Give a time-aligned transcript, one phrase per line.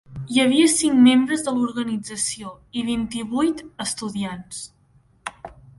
[0.35, 4.69] Hi havia cinc membres de l'organització i vint-i-vuit estudiants.